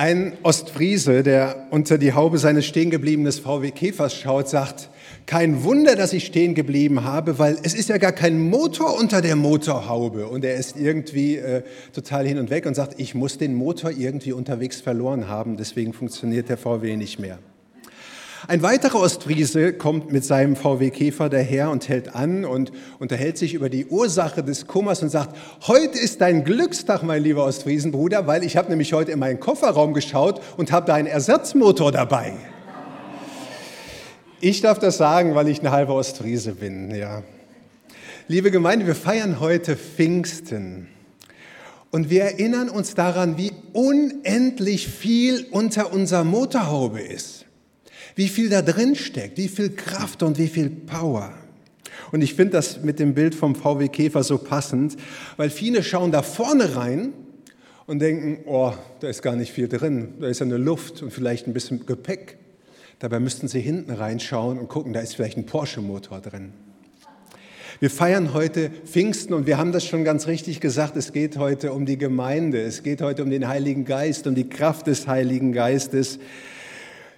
Ein 0.00 0.32
Ostfriese, 0.44 1.22
der 1.22 1.66
unter 1.68 1.98
die 1.98 2.14
Haube 2.14 2.38
seines 2.38 2.64
stehengebliebenen 2.64 3.30
VW 3.32 3.70
Käfers 3.70 4.14
schaut, 4.14 4.48
sagt, 4.48 4.88
kein 5.26 5.62
Wunder, 5.62 5.94
dass 5.94 6.14
ich 6.14 6.24
stehen 6.24 6.54
geblieben 6.54 7.04
habe, 7.04 7.38
weil 7.38 7.58
es 7.64 7.74
ist 7.74 7.90
ja 7.90 7.98
gar 7.98 8.12
kein 8.12 8.40
Motor 8.40 8.98
unter 8.98 9.20
der 9.20 9.36
Motorhaube. 9.36 10.26
Und 10.26 10.42
er 10.42 10.54
ist 10.54 10.78
irgendwie 10.78 11.36
äh, 11.36 11.64
total 11.92 12.26
hin 12.26 12.38
und 12.38 12.48
weg 12.48 12.64
und 12.64 12.74
sagt, 12.74 12.98
ich 12.98 13.14
muss 13.14 13.36
den 13.36 13.52
Motor 13.52 13.90
irgendwie 13.90 14.32
unterwegs 14.32 14.80
verloren 14.80 15.28
haben, 15.28 15.58
deswegen 15.58 15.92
funktioniert 15.92 16.48
der 16.48 16.56
VW 16.56 16.96
nicht 16.96 17.18
mehr. 17.18 17.38
Ein 18.48 18.62
weiterer 18.62 19.00
Ostfriese 19.00 19.74
kommt 19.74 20.12
mit 20.12 20.24
seinem 20.24 20.56
VW 20.56 20.90
Käfer 20.90 21.28
daher 21.28 21.70
und 21.70 21.88
hält 21.88 22.14
an 22.14 22.46
und 22.46 22.72
unterhält 22.98 23.36
sich 23.36 23.52
über 23.52 23.68
die 23.68 23.86
Ursache 23.86 24.42
des 24.42 24.66
Kummers 24.66 25.02
und 25.02 25.10
sagt, 25.10 25.36
heute 25.66 25.98
ist 25.98 26.22
dein 26.22 26.44
Glückstag, 26.44 27.02
mein 27.02 27.22
lieber 27.22 27.44
Ostfriesenbruder, 27.44 28.26
weil 28.26 28.42
ich 28.42 28.56
habe 28.56 28.70
nämlich 28.70 28.94
heute 28.94 29.12
in 29.12 29.18
meinen 29.18 29.40
Kofferraum 29.40 29.92
geschaut 29.92 30.40
und 30.56 30.72
habe 30.72 30.86
da 30.86 30.94
einen 30.94 31.06
Ersatzmotor 31.06 31.92
dabei. 31.92 32.32
Ich 34.40 34.62
darf 34.62 34.78
das 34.78 34.96
sagen, 34.96 35.34
weil 35.34 35.48
ich 35.48 35.60
eine 35.60 35.70
halbe 35.70 35.92
Ostfriese 35.92 36.52
bin, 36.52 36.94
ja. 36.94 37.22
Liebe 38.26 38.50
Gemeinde, 38.50 38.86
wir 38.86 38.94
feiern 38.94 39.38
heute 39.40 39.76
Pfingsten. 39.76 40.88
Und 41.90 42.08
wir 42.08 42.22
erinnern 42.22 42.70
uns 42.70 42.94
daran, 42.94 43.36
wie 43.36 43.52
unendlich 43.74 44.88
viel 44.88 45.46
unter 45.50 45.92
unserer 45.92 46.24
Motorhaube 46.24 47.00
ist 47.00 47.44
wie 48.14 48.28
viel 48.28 48.48
da 48.48 48.62
drin 48.62 48.94
steckt, 48.94 49.38
wie 49.38 49.48
viel 49.48 49.70
Kraft 49.70 50.22
und 50.22 50.38
wie 50.38 50.48
viel 50.48 50.70
Power. 50.70 51.32
Und 52.12 52.22
ich 52.22 52.34
finde 52.34 52.52
das 52.52 52.82
mit 52.82 52.98
dem 52.98 53.14
Bild 53.14 53.34
vom 53.34 53.54
VW 53.54 53.88
Käfer 53.88 54.22
so 54.22 54.38
passend, 54.38 54.96
weil 55.36 55.50
viele 55.50 55.82
schauen 55.82 56.10
da 56.10 56.22
vorne 56.22 56.76
rein 56.76 57.12
und 57.86 58.00
denken, 58.00 58.38
oh, 58.46 58.72
da 59.00 59.08
ist 59.08 59.22
gar 59.22 59.36
nicht 59.36 59.52
viel 59.52 59.68
drin, 59.68 60.14
da 60.20 60.28
ist 60.28 60.40
ja 60.40 60.46
eine 60.46 60.56
Luft 60.56 61.02
und 61.02 61.12
vielleicht 61.12 61.46
ein 61.46 61.52
bisschen 61.52 61.86
Gepäck. 61.86 62.38
Dabei 62.98 63.18
müssten 63.18 63.48
sie 63.48 63.60
hinten 63.60 63.92
reinschauen 63.92 64.58
und 64.58 64.68
gucken, 64.68 64.92
da 64.92 65.00
ist 65.00 65.14
vielleicht 65.14 65.38
ein 65.38 65.46
Porsche-Motor 65.46 66.20
drin. 66.20 66.52
Wir 67.78 67.88
feiern 67.88 68.34
heute 68.34 68.70
Pfingsten 68.84 69.32
und 69.32 69.46
wir 69.46 69.56
haben 69.56 69.72
das 69.72 69.86
schon 69.86 70.04
ganz 70.04 70.26
richtig 70.26 70.60
gesagt, 70.60 70.96
es 70.96 71.14
geht 71.14 71.38
heute 71.38 71.72
um 71.72 71.86
die 71.86 71.96
Gemeinde, 71.96 72.60
es 72.60 72.82
geht 72.82 73.00
heute 73.00 73.22
um 73.22 73.30
den 73.30 73.48
Heiligen 73.48 73.86
Geist, 73.86 74.26
um 74.26 74.34
die 74.34 74.50
Kraft 74.50 74.86
des 74.86 75.06
Heiligen 75.06 75.52
Geistes. 75.52 76.18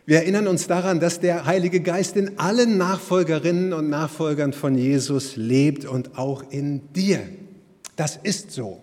Wir 0.04 0.18
erinnern 0.18 0.48
uns 0.48 0.66
daran, 0.66 0.98
dass 0.98 1.20
der 1.20 1.46
Heilige 1.46 1.80
Geist 1.80 2.16
in 2.16 2.36
allen 2.38 2.76
Nachfolgerinnen 2.76 3.72
und 3.72 3.88
Nachfolgern 3.88 4.52
von 4.52 4.74
Jesus 4.74 5.36
lebt 5.36 5.84
und 5.84 6.18
auch 6.18 6.42
in 6.50 6.92
dir. 6.92 7.20
Das 7.94 8.18
ist 8.20 8.50
so. 8.50 8.82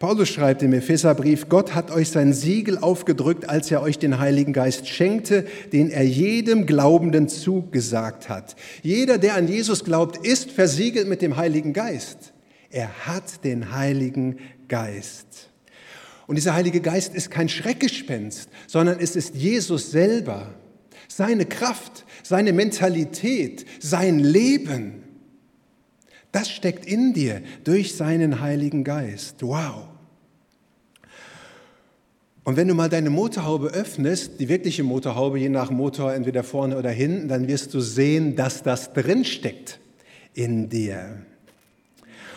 Paulus 0.00 0.28
schreibt 0.28 0.62
im 0.62 0.72
Epheserbrief, 0.72 1.48
Gott 1.48 1.74
hat 1.74 1.92
euch 1.92 2.10
sein 2.10 2.32
Siegel 2.32 2.78
aufgedrückt, 2.78 3.48
als 3.48 3.70
er 3.70 3.80
euch 3.80 3.98
den 3.98 4.18
Heiligen 4.18 4.52
Geist 4.52 4.88
schenkte, 4.88 5.46
den 5.72 5.90
er 5.90 6.04
jedem 6.04 6.66
Glaubenden 6.66 7.28
zugesagt 7.28 8.28
hat. 8.28 8.56
Jeder, 8.82 9.18
der 9.18 9.36
an 9.36 9.46
Jesus 9.46 9.84
glaubt, 9.84 10.26
ist 10.26 10.50
versiegelt 10.50 11.08
mit 11.08 11.22
dem 11.22 11.36
Heiligen 11.36 11.72
Geist. 11.72 12.32
Er 12.70 13.06
hat 13.06 13.44
den 13.44 13.72
Heiligen 13.72 14.38
Geist. 14.68 15.50
Und 16.26 16.36
dieser 16.36 16.54
Heilige 16.54 16.80
Geist 16.80 17.14
ist 17.14 17.30
kein 17.30 17.48
Schreckgespenst, 17.48 18.48
sondern 18.66 18.98
es 18.98 19.14
ist 19.14 19.34
Jesus 19.34 19.90
selber, 19.90 20.54
seine 21.08 21.46
Kraft, 21.46 22.04
seine 22.22 22.52
Mentalität, 22.52 23.64
sein 23.80 24.18
Leben. 24.18 25.04
Das 26.32 26.50
steckt 26.50 26.84
in 26.84 27.14
dir 27.14 27.42
durch 27.64 27.96
seinen 27.96 28.40
Heiligen 28.40 28.82
Geist. 28.82 29.36
Wow. 29.42 29.88
Und 32.44 32.56
wenn 32.56 32.68
du 32.68 32.74
mal 32.74 32.88
deine 32.88 33.10
Motorhaube 33.10 33.68
öffnest, 33.68 34.38
die 34.38 34.48
wirkliche 34.48 34.84
Motorhaube, 34.84 35.38
je 35.38 35.48
nach 35.48 35.70
Motor, 35.70 36.14
entweder 36.14 36.44
vorne 36.44 36.76
oder 36.76 36.90
hinten, 36.90 37.28
dann 37.28 37.48
wirst 37.48 37.74
du 37.74 37.80
sehen, 37.80 38.36
dass 38.36 38.62
das 38.62 38.92
drin 38.92 39.24
steckt 39.24 39.80
in 40.34 40.68
dir. 40.68 41.22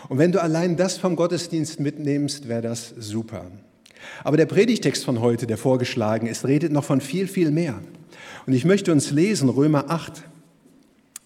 Und 0.08 0.18
wenn 0.18 0.32
du 0.32 0.42
allein 0.42 0.78
das 0.78 0.98
vom 0.98 1.16
Gottesdienst 1.16 1.80
mitnimmst, 1.80 2.48
wäre 2.48 2.62
das 2.64 2.90
super. 2.98 3.52
Aber 4.24 4.38
der 4.38 4.46
Predigtext 4.46 5.04
von 5.04 5.22
heute, 5.22 5.48
der 5.48 5.58
vorgeschlagen 5.58 6.28
ist, 6.28 6.46
redet 6.46 6.72
noch 6.72 6.84
von 6.84 7.02
viel, 7.02 7.28
viel 7.28 7.52
mehr. 7.52 7.82
Und 8.46 8.54
ich 8.54 8.66
möchte 8.66 8.92
uns 8.92 9.12
lesen 9.12 9.50
Römer 9.50 9.90
8, 9.90 10.24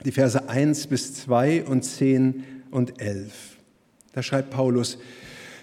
die 0.06 0.11
Verse 0.11 0.50
1 0.50 0.88
bis 0.88 1.13
2 1.16 1.66
und 1.66 1.83
10 1.83 2.44
und 2.72 3.01
11. 3.01 3.31
Da 4.13 4.22
schreibt 4.22 4.50
Paulus, 4.50 4.97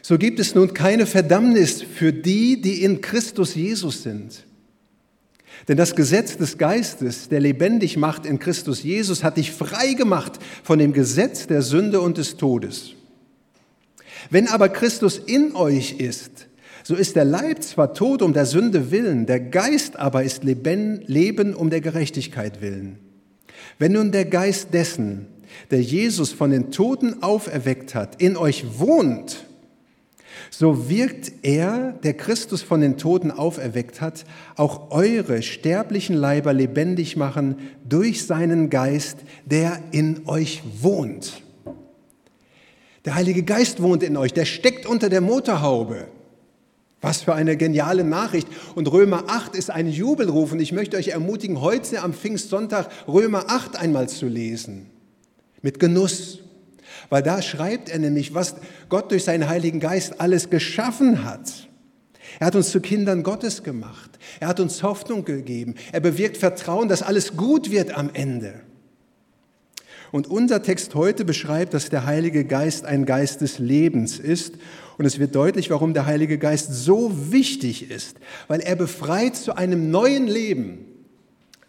so 0.03 0.19
gibt 0.19 0.41
es 0.41 0.55
nun 0.55 0.73
keine 0.75 1.07
Verdammnis 1.07 1.83
für 1.83 2.13
die, 2.13 2.61
die 2.61 2.83
in 2.83 3.01
Christus 3.01 3.55
Jesus 3.55 4.03
sind. 4.03 4.45
Denn 5.69 5.77
das 5.77 5.95
Gesetz 5.95 6.37
des 6.37 6.57
Geistes, 6.57 7.29
der 7.29 7.41
lebendig 7.41 7.97
macht 7.97 8.25
in 8.25 8.39
Christus 8.39 8.83
Jesus, 8.83 9.23
hat 9.23 9.37
dich 9.37 9.53
frei 9.53 9.93
gemacht 9.93 10.33
von 10.63 10.79
dem 10.79 10.93
Gesetz 10.93 11.47
der 11.47 11.63
Sünde 11.63 12.01
und 12.01 12.17
des 12.17 12.37
Todes. 12.37 12.95
Wenn 14.31 14.49
aber 14.49 14.69
Christus 14.69 15.19
in 15.19 15.55
euch 15.55 15.93
ist, 15.99 16.47
so 16.83 16.95
ist 16.95 17.17
der 17.17 17.25
Leib 17.25 17.63
zwar 17.63 17.95
tot 17.95 18.23
um 18.23 18.33
der 18.33 18.47
Sünde 18.47 18.91
willen, 18.91 19.27
der 19.27 19.41
Geist 19.41 19.99
aber 19.99 20.23
ist 20.23 20.45
Leben 20.45 21.55
um 21.55 21.71
der 21.71 21.81
Gerechtigkeit 21.81 22.61
willen. 22.61 22.99
Wenn 23.79 23.93
nun 23.93 24.13
der 24.13 24.25
Geist 24.25 24.73
dessen, 24.73 25.27
der 25.71 25.83
Jesus 25.83 26.33
von 26.33 26.51
den 26.51 26.71
Toten 26.71 27.23
auferweckt 27.23 27.95
hat, 27.95 28.21
in 28.21 28.37
euch 28.37 28.79
wohnt, 28.79 29.45
so 30.51 30.89
wirkt 30.89 31.33
er, 31.43 31.93
der 32.03 32.15
Christus 32.15 32.63
von 32.63 32.81
den 32.81 32.97
Toten 32.97 33.31
auferweckt 33.31 34.01
hat, 34.01 34.25
auch 34.57 34.91
eure 34.91 35.43
sterblichen 35.43 36.17
Leiber 36.17 36.53
lebendig 36.53 37.17
machen 37.17 37.57
durch 37.89 38.27
seinen 38.27 38.69
Geist, 38.71 39.19
der 39.45 39.81
in 39.93 40.27
euch 40.27 40.63
wohnt. 40.81 41.43
Der 43.05 43.15
Heilige 43.15 43.43
Geist 43.43 43.81
wohnt 43.81 44.03
in 44.03 44.17
euch, 44.17 44.33
der 44.33 44.45
steckt 44.45 44.87
unter 44.87 45.09
der 45.09 45.21
Motorhaube. 45.21 46.09
Was 47.01 47.23
für 47.23 47.35
eine 47.35 47.57
geniale 47.57 48.05
Nachricht. 48.05 48.47
Und 48.75 48.93
Römer 48.93 49.25
8 49.29 49.57
ist 49.57 49.71
ein 49.71 49.89
Jubelruf. 49.89 50.53
Und 50.53 50.61
ich 50.61 50.73
möchte 50.73 50.97
euch 50.97 51.09
ermutigen, 51.09 51.61
heute 51.61 52.03
am 52.03 52.13
Pfingstsonntag 52.13 52.91
Römer 53.09 53.45
8 53.49 53.77
einmal 53.77 54.09
zu 54.09 54.27
lesen. 54.27 54.91
Mit 55.63 55.81
Genuss. 55.81 56.41
Weil 57.09 57.23
da 57.23 57.41
schreibt 57.41 57.89
er 57.89 57.99
nämlich, 57.99 58.35
was 58.35 58.57
Gott 58.89 59.11
durch 59.11 59.25
seinen 59.25 59.49
Heiligen 59.49 59.81
Geist 59.81 60.21
alles 60.21 60.51
geschaffen 60.51 61.25
hat. 61.25 61.69
Er 62.39 62.49
hat 62.49 62.57
uns 62.57 62.71
zu 62.71 62.81
Kindern 62.81 63.23
Gottes 63.23 63.63
gemacht. 63.63 64.19
Er 64.39 64.49
hat 64.49 64.61
uns 64.61 64.83
Hoffnung 64.83 65.25
gegeben. 65.25 65.75
Er 65.93 66.01
bewirkt 66.01 66.37
Vertrauen, 66.37 66.89
dass 66.89 67.03
alles 67.03 67.37
gut 67.37 67.71
wird 67.71 67.97
am 67.97 68.11
Ende. 68.13 68.61
Und 70.13 70.27
unser 70.27 70.63
Text 70.63 70.95
heute 70.95 71.25
beschreibt, 71.25 71.73
dass 71.73 71.89
der 71.89 72.05
Heilige 72.05 72.45
Geist 72.45 72.85
ein 72.85 73.07
Geist 73.07 73.41
des 73.41 73.59
Lebens 73.59 74.19
ist 74.19 74.55
und 74.99 75.07
es 75.07 75.19
wird 75.19 75.35
deutlich, 75.35 75.71
warum 75.71 75.95
der 75.95 76.07
Heilige 76.07 76.37
Geist 76.37 76.73
so 76.73 77.33
wichtig 77.33 77.91
ist, 77.91 78.19
weil 78.49 78.61
er 78.61 78.77
befreit 78.77 79.37
zu 79.37 79.57
einem 79.57 79.91
neuen 79.91 80.27
Leben. 80.27 80.85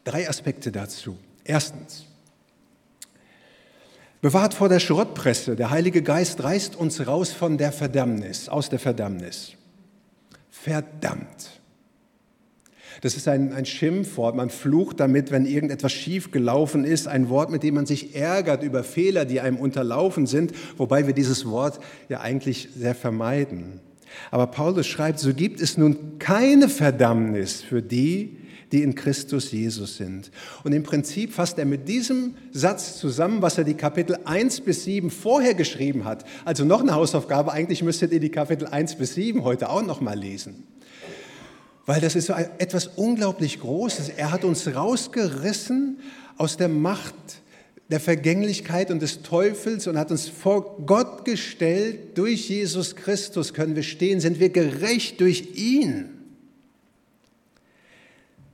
Drei 0.03 0.27
Aspekte 0.27 0.71
dazu. 0.71 1.17
Erstens, 1.43 2.05
bewahrt 4.21 4.53
vor 4.53 4.69
der 4.69 4.79
Schrottpresse. 4.79 5.55
Der 5.55 5.69
Heilige 5.69 6.01
Geist 6.01 6.43
reißt 6.43 6.75
uns 6.75 7.05
raus 7.05 7.31
von 7.31 7.57
der 7.57 7.71
Verdammnis, 7.71 8.49
aus 8.49 8.69
der 8.69 8.79
Verdammnis. 8.79 9.53
Verdammt. 10.49 11.60
Das 13.01 13.15
ist 13.15 13.27
ein, 13.27 13.51
ein 13.51 13.65
Schimpfwort. 13.65 14.35
Man 14.35 14.51
flucht 14.51 14.99
damit, 14.99 15.31
wenn 15.31 15.47
irgendetwas 15.47 15.91
schief 15.91 16.31
gelaufen 16.31 16.85
ist. 16.85 17.07
Ein 17.07 17.29
Wort, 17.29 17.49
mit 17.49 17.63
dem 17.63 17.73
man 17.75 17.87
sich 17.87 18.15
ärgert 18.15 18.61
über 18.61 18.83
Fehler, 18.83 19.25
die 19.25 19.41
einem 19.41 19.57
unterlaufen 19.57 20.27
sind, 20.27 20.53
wobei 20.77 21.07
wir 21.07 21.13
dieses 21.13 21.47
Wort 21.47 21.79
ja 22.09 22.21
eigentlich 22.21 22.69
sehr 22.77 22.93
vermeiden. 22.93 23.79
Aber 24.29 24.47
Paulus 24.47 24.85
schreibt, 24.85 25.19
so 25.19 25.33
gibt 25.33 25.61
es 25.61 25.77
nun 25.77 26.19
keine 26.19 26.69
Verdammnis 26.69 27.63
für 27.63 27.81
die, 27.81 28.37
die 28.71 28.83
in 28.83 28.93
Christus 28.93 29.51
Jesus 29.51 29.97
sind. 29.97 30.31
Und 30.63 30.71
im 30.71 30.83
Prinzip 30.83 31.33
fasst 31.33 31.57
er 31.57 31.65
mit 31.65 31.87
diesem 31.87 32.35
Satz 32.51 32.97
zusammen, 32.99 33.41
was 33.41 33.57
er 33.57 33.63
die 33.63 33.73
Kapitel 33.73 34.17
1 34.25 34.61
bis 34.61 34.83
7 34.83 35.09
vorher 35.09 35.55
geschrieben 35.55 36.05
hat. 36.05 36.23
Also 36.45 36.65
noch 36.65 36.81
eine 36.81 36.93
Hausaufgabe, 36.93 37.51
eigentlich 37.51 37.83
müsstet 37.83 38.11
ihr 38.13 38.19
die 38.19 38.29
Kapitel 38.29 38.67
1 38.67 38.95
bis 38.95 39.15
7 39.15 39.43
heute 39.43 39.69
auch 39.69 39.81
noch 39.81 40.01
mal 40.01 40.17
lesen 40.17 40.67
weil 41.85 42.01
das 42.01 42.15
ist 42.15 42.27
so 42.27 42.33
etwas 42.33 42.87
unglaublich 42.87 43.59
Großes. 43.59 44.09
Er 44.09 44.31
hat 44.31 44.43
uns 44.43 44.67
rausgerissen 44.67 45.99
aus 46.37 46.57
der 46.57 46.69
Macht 46.69 47.15
der 47.89 47.99
Vergänglichkeit 47.99 48.89
und 48.89 49.01
des 49.01 49.21
Teufels 49.21 49.87
und 49.87 49.97
hat 49.97 50.11
uns 50.11 50.29
vor 50.29 50.77
Gott 50.85 51.25
gestellt. 51.25 52.17
Durch 52.17 52.49
Jesus 52.49 52.95
Christus 52.95 53.53
können 53.53 53.75
wir 53.75 53.83
stehen, 53.83 54.19
sind 54.19 54.39
wir 54.39 54.49
gerecht 54.49 55.19
durch 55.19 55.55
ihn. 55.55 56.09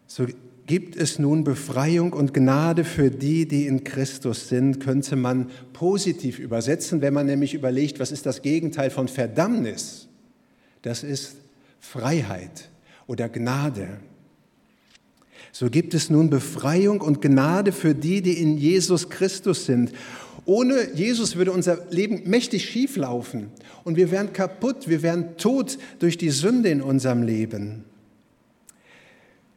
So 0.07 0.25
gibt 0.65 0.95
es 0.95 1.19
nun 1.19 1.44
Befreiung 1.44 2.13
und 2.13 2.33
Gnade 2.33 2.83
für 2.83 3.12
die, 3.12 3.47
die 3.47 3.68
in 3.68 3.83
Christus 3.83 4.50
sind, 4.50 4.80
könnte 4.80 5.15
man 5.15 5.51
positiv 5.73 6.39
übersetzen, 6.39 7.01
wenn 7.01 7.13
man 7.13 7.27
nämlich 7.27 7.53
überlegt, 7.53 8.00
was 8.00 8.12
ist 8.12 8.25
das 8.25 8.41
Gegenteil 8.41 8.89
von 8.89 9.07
Verdammnis? 9.07 10.07
Das 10.81 11.03
ist 11.03 11.35
Freiheit 11.80 12.69
oder 13.07 13.30
Gnade. 13.30 14.00
So 15.51 15.69
gibt 15.69 15.94
es 15.94 16.09
nun 16.09 16.30
Befreiung 16.30 17.01
und 17.01 17.21
Gnade 17.21 17.71
für 17.71 17.95
die, 17.95 18.21
die 18.21 18.39
in 18.42 18.57
Jesus 18.57 19.09
Christus 19.09 19.65
sind. 19.65 19.92
Ohne 20.45 20.94
Jesus 20.94 21.36
würde 21.36 21.51
unser 21.51 21.89
Leben 21.89 22.30
mächtig 22.30 22.65
schief 22.65 22.95
laufen 22.95 23.50
und 23.83 23.98
wir 23.98 24.12
wären 24.12 24.33
kaputt, 24.33 24.88
wir 24.88 25.01
wären 25.01 25.36
tot 25.38 25.77
durch 26.00 26.18
die 26.18 26.30
Sünde 26.30 26.69
in 26.69 26.81
unserem 26.81 27.24
Leben. 27.24 27.86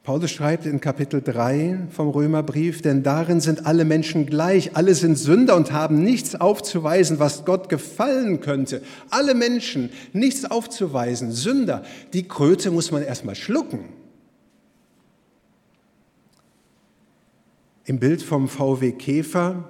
Paulus 0.02 0.31
schreibt 0.31 0.64
in 0.67 0.81
Kapitel 0.81 1.20
3 1.23 1.88
vom 1.91 2.08
Römerbrief, 2.08 2.81
denn 2.81 3.02
darin 3.02 3.41
sind 3.41 3.67
alle 3.67 3.85
Menschen 3.85 4.26
gleich, 4.26 4.75
alle 4.75 4.94
sind 4.94 5.17
Sünder 5.17 5.56
und 5.56 5.73
haben 5.73 6.02
nichts 6.02 6.35
aufzuweisen, 6.35 7.19
was 7.19 7.44
Gott 7.44 7.69
gefallen 7.69 8.41
könnte. 8.41 8.82
Alle 9.11 9.35
Menschen, 9.35 9.91
nichts 10.12 10.44
aufzuweisen, 10.44 11.32
Sünder. 11.32 11.85
Die 12.14 12.26
Kröte 12.26 12.70
muss 12.70 12.91
man 12.91 13.02
erstmal 13.02 13.35
schlucken. 13.35 13.81
Im 17.85 17.99
Bild 17.99 18.23
vom 18.23 18.49
VW 18.49 18.93
Käfer 18.93 19.69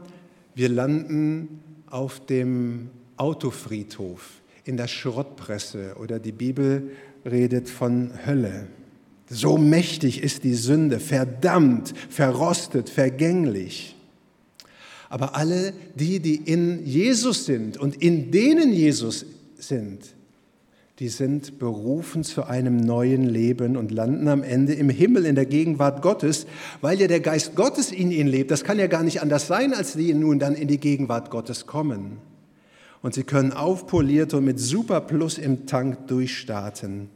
wir 0.55 0.69
landen 0.69 1.63
auf 1.89 2.25
dem 2.27 2.91
Autofriedhof, 3.17 4.43
in 4.65 4.77
der 4.77 4.89
Schrottpresse 4.89 5.97
oder 5.99 6.19
die 6.19 6.33
Bibel 6.33 6.91
redet 7.25 7.69
von 7.69 8.13
Hölle. 8.27 8.67
So 9.33 9.57
mächtig 9.57 10.23
ist 10.25 10.43
die 10.43 10.55
Sünde, 10.55 10.99
verdammt, 10.99 11.95
verrostet, 12.09 12.91
vergänglich. 12.91 13.95
Aber 15.09 15.37
alle 15.37 15.73
die, 15.95 16.19
die 16.19 16.35
in 16.35 16.85
Jesus 16.85 17.45
sind 17.47 17.79
und 17.79 18.03
in 18.03 18.33
denen 18.33 18.73
Jesus 18.73 19.25
sind, 19.57 20.01
die 20.99 21.09
sind 21.09 21.61
berufen 21.61 22.25
zu 22.25 22.45
einem 22.45 22.77
neuen 22.77 23.25
Leben 23.25 23.77
und 23.77 23.93
landen 23.93 24.27
am 24.27 24.43
Ende 24.43 24.75
im 24.75 24.91
Himmel 24.91 25.25
in 25.25 25.37
der 25.37 25.47
Gegenwart 25.47 26.03
Gottes, 26.03 26.47
weil 26.81 27.01
ja 27.01 27.07
der 27.07 27.21
Geist 27.21 27.55
Gottes 27.55 27.93
in 27.93 28.11
ihnen 28.11 28.29
lebt. 28.29 28.51
Das 28.51 28.65
kann 28.65 28.81
ja 28.81 28.89
gar 28.89 29.05
nicht 29.05 29.23
anders 29.23 29.47
sein, 29.47 29.73
als 29.75 29.95
die 29.95 30.13
nun 30.13 30.41
dann 30.41 30.57
in 30.57 30.67
die 30.67 30.79
Gegenwart 30.79 31.31
Gottes 31.31 31.67
kommen. 31.67 32.19
Und 33.01 33.15
sie 33.15 33.23
können 33.23 33.53
aufpoliert 33.53 34.35
und 34.35 34.45
mit 34.45 34.59
Super 34.59 35.01
Plus 35.01 35.39
im 35.39 35.67
Tank 35.67 36.09
durchstarten. 36.09 37.09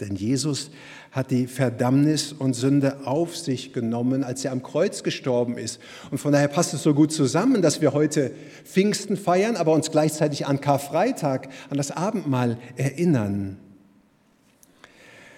Denn 0.00 0.16
Jesus 0.16 0.70
hat 1.14 1.30
die 1.30 1.46
Verdammnis 1.46 2.32
und 2.32 2.54
Sünde 2.54 3.06
auf 3.06 3.36
sich 3.36 3.72
genommen, 3.72 4.24
als 4.24 4.44
er 4.44 4.50
am 4.50 4.64
Kreuz 4.64 5.04
gestorben 5.04 5.56
ist. 5.56 5.80
Und 6.10 6.18
von 6.18 6.32
daher 6.32 6.48
passt 6.48 6.74
es 6.74 6.82
so 6.82 6.92
gut 6.92 7.12
zusammen, 7.12 7.62
dass 7.62 7.80
wir 7.80 7.92
heute 7.92 8.32
Pfingsten 8.64 9.16
feiern, 9.16 9.54
aber 9.54 9.72
uns 9.72 9.92
gleichzeitig 9.92 10.46
an 10.46 10.60
Karfreitag, 10.60 11.48
an 11.70 11.76
das 11.76 11.92
Abendmahl 11.92 12.58
erinnern. 12.76 13.58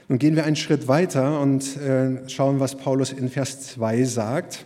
Nun 0.08 0.18
gehen 0.18 0.34
wir 0.34 0.46
einen 0.46 0.56
Schritt 0.56 0.88
weiter 0.88 1.40
und 1.40 1.76
äh, 1.76 2.26
schauen, 2.26 2.58
was 2.58 2.76
Paulus 2.76 3.12
in 3.12 3.28
Vers 3.28 3.60
2 3.74 4.04
sagt. 4.04 4.64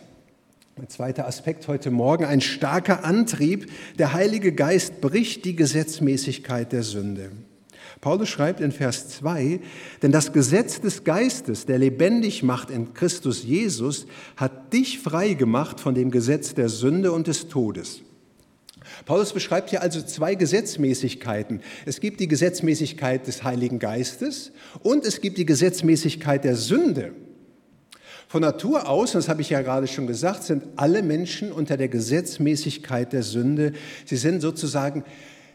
Ein 0.76 0.88
zweiter 0.88 1.26
Aspekt 1.26 1.66
heute 1.66 1.90
Morgen, 1.90 2.24
ein 2.24 2.40
starker 2.40 3.04
Antrieb. 3.04 3.68
Der 3.98 4.12
Heilige 4.12 4.52
Geist 4.52 5.00
bricht 5.00 5.44
die 5.44 5.56
Gesetzmäßigkeit 5.56 6.70
der 6.72 6.84
Sünde. 6.84 7.32
Paulus 8.00 8.30
schreibt 8.30 8.60
in 8.60 8.72
Vers 8.72 9.10
2, 9.10 9.60
denn 10.02 10.10
das 10.10 10.32
Gesetz 10.32 10.80
des 10.80 11.04
Geistes, 11.04 11.66
der 11.66 11.78
lebendig 11.78 12.42
macht 12.42 12.70
in 12.70 12.94
Christus 12.94 13.42
Jesus, 13.44 14.06
hat 14.36 14.72
dich 14.72 15.00
frei 15.00 15.34
gemacht 15.34 15.80
von 15.80 15.94
dem 15.94 16.10
Gesetz 16.10 16.54
der 16.54 16.70
Sünde 16.70 17.12
und 17.12 17.26
des 17.26 17.48
Todes. 17.48 18.00
Paulus 19.04 19.34
beschreibt 19.34 19.70
hier 19.70 19.82
also 19.82 20.00
zwei 20.00 20.34
Gesetzmäßigkeiten. 20.34 21.60
Es 21.84 22.00
gibt 22.00 22.20
die 22.20 22.28
Gesetzmäßigkeit 22.28 23.26
des 23.26 23.44
Heiligen 23.44 23.78
Geistes 23.78 24.52
und 24.82 25.04
es 25.04 25.20
gibt 25.20 25.36
die 25.36 25.46
Gesetzmäßigkeit 25.46 26.44
der 26.44 26.56
Sünde. 26.56 27.12
Von 28.28 28.42
Natur 28.42 28.88
aus, 28.88 29.12
das 29.12 29.28
habe 29.28 29.42
ich 29.42 29.50
ja 29.50 29.60
gerade 29.60 29.88
schon 29.88 30.06
gesagt, 30.06 30.44
sind 30.44 30.64
alle 30.76 31.02
Menschen 31.02 31.52
unter 31.52 31.76
der 31.76 31.88
Gesetzmäßigkeit 31.88 33.12
der 33.12 33.24
Sünde. 33.24 33.72
Sie 34.06 34.16
sind 34.16 34.40
sozusagen 34.40 35.04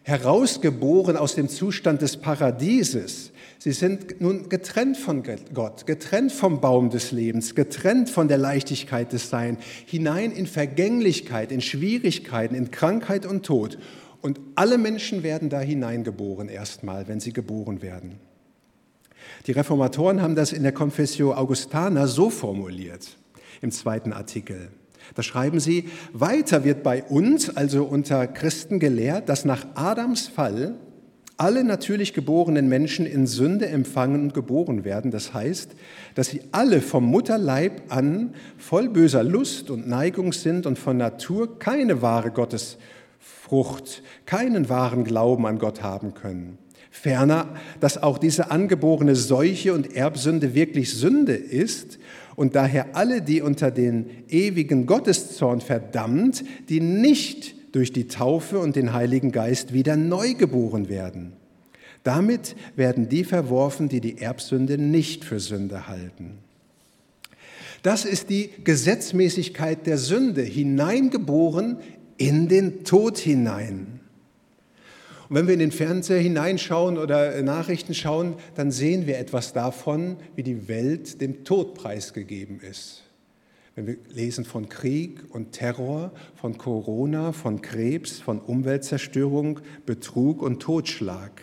herausgeboren 0.05 1.17
aus 1.17 1.33
dem 1.33 1.49
Zustand 1.49 2.03
des 2.03 2.17
Paradieses. 2.17 3.31
Sie 3.57 3.71
sind 3.71 4.21
nun 4.21 4.49
getrennt 4.49 4.97
von 4.97 5.23
Gott, 5.55 5.87
getrennt 5.87 6.31
vom 6.31 6.61
Baum 6.61 6.91
des 6.91 7.11
Lebens, 7.11 7.55
getrennt 7.55 8.11
von 8.11 8.27
der 8.27 8.37
Leichtigkeit 8.37 9.11
des 9.11 9.31
Seins, 9.31 9.57
hinein 9.87 10.31
in 10.31 10.45
Vergänglichkeit, 10.45 11.51
in 11.51 11.59
Schwierigkeiten, 11.59 12.53
in 12.53 12.69
Krankheit 12.69 13.25
und 13.25 13.47
Tod. 13.47 13.79
Und 14.21 14.39
alle 14.53 14.77
Menschen 14.77 15.23
werden 15.23 15.49
da 15.49 15.59
hineingeboren 15.59 16.49
erstmal, 16.49 17.07
wenn 17.07 17.19
sie 17.19 17.33
geboren 17.33 17.81
werden. 17.81 18.19
Die 19.47 19.53
Reformatoren 19.53 20.21
haben 20.21 20.35
das 20.35 20.53
in 20.53 20.61
der 20.61 20.71
Confessio 20.71 21.33
Augustana 21.33 22.05
so 22.05 22.29
formuliert 22.29 23.17
im 23.61 23.71
zweiten 23.71 24.13
Artikel. 24.13 24.69
Da 25.13 25.23
schreiben 25.23 25.59
sie, 25.59 25.89
weiter 26.13 26.63
wird 26.63 26.83
bei 26.83 27.03
uns, 27.03 27.55
also 27.55 27.83
unter 27.85 28.27
Christen 28.27 28.79
gelehrt, 28.79 29.29
dass 29.29 29.45
nach 29.45 29.65
Adams 29.75 30.27
Fall 30.27 30.75
alle 31.37 31.63
natürlich 31.63 32.13
geborenen 32.13 32.69
Menschen 32.69 33.05
in 33.05 33.27
Sünde 33.27 33.67
empfangen 33.67 34.23
und 34.23 34.33
geboren 34.33 34.85
werden. 34.85 35.11
Das 35.11 35.33
heißt, 35.33 35.71
dass 36.15 36.27
sie 36.27 36.41
alle 36.51 36.81
vom 36.81 37.05
Mutterleib 37.05 37.93
an 37.93 38.33
voll 38.57 38.89
böser 38.89 39.23
Lust 39.23 39.69
und 39.69 39.87
Neigung 39.87 40.31
sind 40.31 40.65
und 40.65 40.79
von 40.79 40.97
Natur 40.97 41.59
keine 41.59 42.01
wahre 42.01 42.31
Gottesfrucht, 42.31 44.01
keinen 44.25 44.69
wahren 44.69 45.03
Glauben 45.03 45.45
an 45.45 45.59
Gott 45.59 45.83
haben 45.83 46.13
können. 46.13 46.57
Ferner, 46.89 47.49
dass 47.81 48.01
auch 48.01 48.17
diese 48.17 48.51
angeborene 48.51 49.17
Seuche 49.17 49.73
und 49.73 49.93
Erbsünde 49.93 50.55
wirklich 50.55 50.93
Sünde 50.93 51.33
ist 51.33 51.99
und 52.35 52.55
daher 52.55 52.95
alle, 52.95 53.21
die 53.21 53.41
unter 53.41 53.71
den 53.71 54.09
ewigen 54.29 54.85
Gotteszorn 54.85 55.61
verdammt, 55.61 56.43
die 56.69 56.81
nicht 56.81 57.55
durch 57.73 57.91
die 57.91 58.07
Taufe 58.07 58.59
und 58.59 58.75
den 58.75 58.93
Heiligen 58.93 59.31
Geist 59.31 59.73
wieder 59.73 59.95
neu 59.95 60.33
geboren 60.33 60.89
werden. 60.89 61.33
Damit 62.03 62.55
werden 62.75 63.09
die 63.09 63.23
verworfen, 63.23 63.89
die 63.89 63.99
die 63.99 64.19
Erbsünde 64.19 64.77
nicht 64.77 65.25
für 65.25 65.39
Sünde 65.39 65.87
halten. 65.87 66.37
Das 67.81 68.05
ist 68.05 68.29
die 68.29 68.49
Gesetzmäßigkeit 68.63 69.85
der 69.85 69.97
Sünde, 69.97 70.41
hineingeboren 70.41 71.77
in 72.17 72.47
den 72.47 72.83
Tod 72.83 73.17
hinein. 73.17 73.99
Und 75.27 75.35
wenn 75.35 75.47
wir 75.47 75.53
in 75.53 75.59
den 75.59 75.71
Fernseher 75.71 76.19
hineinschauen 76.19 76.97
oder 76.97 77.41
Nachrichten 77.41 77.93
schauen, 77.93 78.35
dann 78.55 78.71
sehen 78.71 79.07
wir 79.07 79.17
etwas 79.17 79.53
davon, 79.53 80.17
wie 80.35 80.43
die 80.43 80.67
Welt 80.67 81.19
dem 81.21 81.43
Tod 81.43 81.73
preisgegeben 81.73 82.59
ist. 82.59 83.03
Wenn 83.75 83.87
wir 83.87 83.97
lesen 84.09 84.45
von 84.45 84.69
Krieg 84.69 85.19
und 85.29 85.51
Terror, 85.51 86.11
von 86.35 86.57
Corona, 86.57 87.33
von 87.33 87.61
Krebs, 87.61 88.19
von 88.19 88.39
Umweltzerstörung, 88.39 89.59
Betrug 89.85 90.41
und 90.41 90.61
Totschlag. 90.61 91.41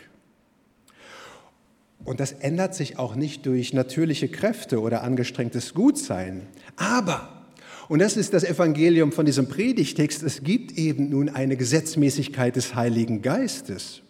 Und 2.04 2.20
das 2.20 2.32
ändert 2.32 2.74
sich 2.74 2.98
auch 2.98 3.14
nicht 3.14 3.46
durch 3.46 3.72
natürliche 3.72 4.28
Kräfte 4.28 4.80
oder 4.80 5.02
angestrengtes 5.02 5.74
Gutsein. 5.74 6.46
Aber 6.76 7.41
und 7.88 7.98
das 7.98 8.16
ist 8.16 8.32
das 8.32 8.44
Evangelium 8.44 9.12
von 9.12 9.26
diesem 9.26 9.48
Predigtext. 9.48 10.22
Es 10.22 10.42
gibt 10.42 10.78
eben 10.78 11.10
nun 11.10 11.28
eine 11.28 11.56
Gesetzmäßigkeit 11.56 12.56
des 12.56 12.74
Heiligen 12.74 13.22
Geistes. 13.22 14.02